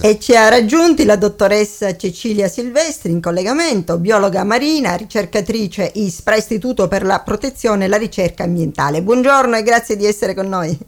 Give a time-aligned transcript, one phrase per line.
[0.00, 6.86] E ci ha raggiunti la dottoressa Cecilia Silvestri in collegamento, biologa marina, ricercatrice ISPRA, Istituto
[6.86, 9.02] per la protezione e la ricerca ambientale.
[9.02, 10.78] Buongiorno e grazie di essere con noi.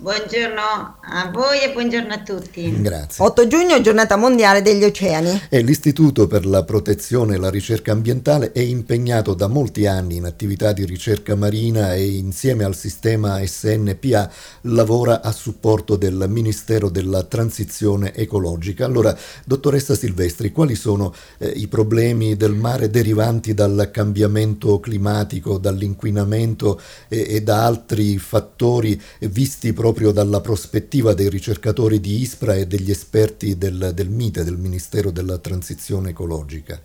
[0.00, 2.80] Buongiorno a voi e buongiorno a tutti.
[2.80, 3.22] Grazie.
[3.22, 5.42] 8 giugno, giornata mondiale degli oceani.
[5.50, 10.24] E l'Istituto per la protezione e la ricerca ambientale è impegnato da molti anni in
[10.24, 14.30] attività di ricerca marina e insieme al sistema SNPA
[14.62, 18.86] lavora a supporto del Ministero della Transizione Ecologica.
[18.86, 26.80] Allora, dottoressa Silvestri, quali sono eh, i problemi del mare derivanti dal cambiamento climatico, dall'inquinamento
[27.06, 32.66] e, e da altri fattori visti proprio proprio dalla prospettiva dei ricercatori di ISPRA e
[32.68, 36.80] degli esperti del, del MITE, del Ministero della Transizione Ecologica?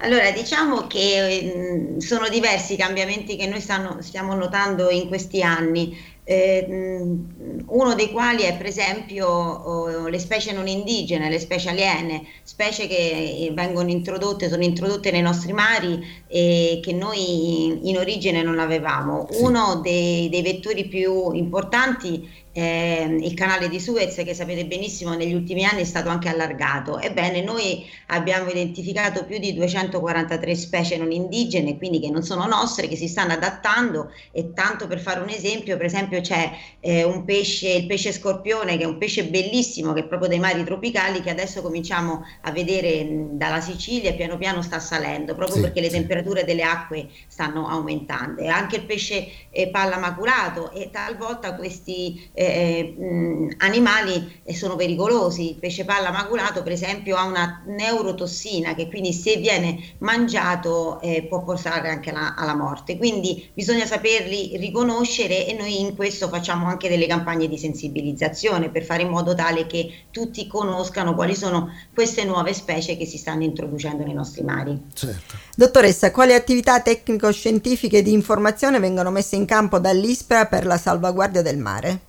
[0.00, 5.42] Allora, diciamo che mh, sono diversi i cambiamenti che noi stanno, stiamo notando in questi
[5.42, 5.96] anni
[6.28, 13.52] uno dei quali è per esempio le specie non indigene, le specie aliene, specie che
[13.54, 19.28] vengono introdotte, sono introdotte nei nostri mari e che noi in origine non avevamo.
[19.30, 19.42] Sì.
[19.42, 25.34] Uno dei, dei, vettori più importanti è il canale di Suez che sapete benissimo negli
[25.34, 26.98] ultimi anni è stato anche allargato.
[26.98, 32.88] Ebbene, noi abbiamo identificato più di 243 specie non indigene, quindi che non sono nostre,
[32.88, 37.04] che si stanno adattando e tanto per fare un esempio, per esempio esempio c'è eh,
[37.04, 40.64] un pesce, il pesce scorpione che è un pesce bellissimo che è proprio dei mari
[40.64, 45.56] tropicali che adesso cominciamo a vedere mh, dalla Sicilia e piano piano sta salendo proprio
[45.56, 48.40] sì, perché le temperature delle acque stanno aumentando.
[48.40, 54.76] E anche il pesce eh, palla maculato e talvolta questi eh, mh, animali eh, sono
[54.76, 55.50] pericolosi.
[55.50, 61.26] Il pesce palla maculato per esempio ha una neurotossina che quindi se viene mangiato eh,
[61.28, 62.96] può portare anche alla, alla morte.
[62.96, 68.70] Quindi bisogna saperli riconoscere e noi in questo questo facciamo anche delle campagne di sensibilizzazione
[68.70, 73.18] per fare in modo tale che tutti conoscano quali sono queste nuove specie che si
[73.18, 74.80] stanno introducendo nei nostri mari.
[74.92, 75.34] Certo.
[75.56, 81.58] Dottoressa, quali attività tecnico-scientifiche di informazione vengono messe in campo dall'ISPRA per la salvaguardia del
[81.58, 82.00] mare?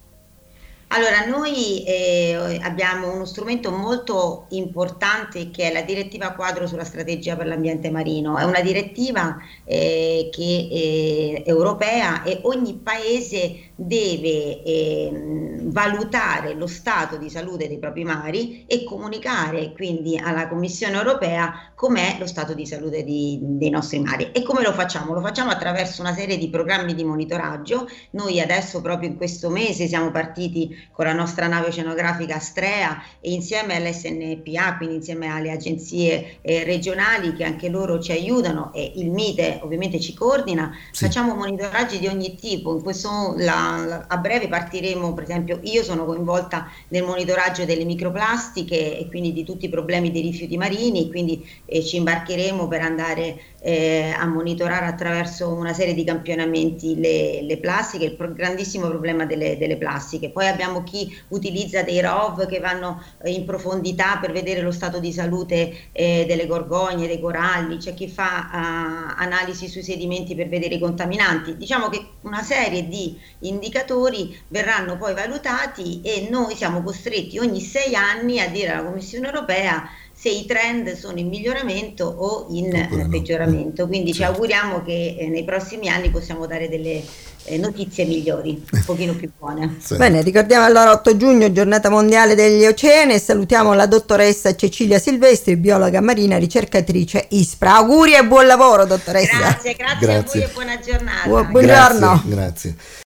[0.90, 7.36] Allora, noi eh, abbiamo uno strumento molto importante che è la direttiva quadro sulla strategia
[7.36, 8.38] per l'ambiente marino.
[8.38, 17.18] È una direttiva eh, che è europea e ogni paese deve eh, valutare lo stato
[17.18, 22.66] di salute dei propri mari e comunicare quindi alla Commissione europea com'è lo stato di
[22.66, 24.32] salute di, dei nostri mari.
[24.32, 25.14] E come lo facciamo?
[25.14, 27.88] Lo facciamo attraverso una serie di programmi di monitoraggio.
[28.12, 33.32] Noi adesso proprio in questo mese siamo partiti con la nostra nave oceanografica Astrea e
[33.32, 39.12] insieme all'SNPA, quindi insieme alle agenzie eh, regionali che anche loro ci aiutano e il
[39.12, 41.06] MITE ovviamente ci coordina, sì.
[41.06, 42.74] facciamo monitoraggi di ogni tipo.
[42.74, 43.67] In questo, la,
[44.08, 49.44] a breve partiremo, per esempio, io sono coinvolta nel monitoraggio delle microplastiche e quindi di
[49.44, 54.86] tutti i problemi dei rifiuti marini, quindi eh, ci imbarcheremo per andare eh, a monitorare
[54.86, 60.30] attraverso una serie di campionamenti le, le plastiche, il pro- grandissimo problema delle, delle plastiche.
[60.30, 65.00] Poi abbiamo chi utilizza dei ROV che vanno eh, in profondità per vedere lo stato
[65.00, 70.48] di salute eh, delle gorgogne, dei coralli, c'è chi fa uh, analisi sui sedimenti per
[70.50, 71.58] vedere i contaminanti.
[71.58, 77.96] Diciamo che una serie di indicatori verranno poi valutati e noi siamo costretti ogni sei
[77.96, 79.90] anni a dire alla Commissione europea
[80.20, 83.08] se i trend sono in miglioramento o in no.
[83.08, 83.86] peggioramento.
[83.86, 84.34] Quindi certo.
[84.34, 87.04] ci auguriamo che eh, nei prossimi anni possiamo dare delle
[87.44, 89.76] eh, notizie migliori, un pochino più buone.
[89.88, 89.96] Sì.
[89.96, 95.56] Bene, ricordiamo allora 8 giugno, giornata mondiale degli oceani e salutiamo la dottoressa Cecilia Silvestri,
[95.56, 97.76] biologa marina, ricercatrice ISPRA.
[97.76, 99.38] Auguri e buon lavoro dottoressa.
[99.38, 100.18] Grazie, grazie, grazie.
[100.18, 101.44] a voi e buona giornata.
[101.44, 102.24] buongiorno.
[102.26, 102.30] grazie.
[102.30, 102.76] grazie.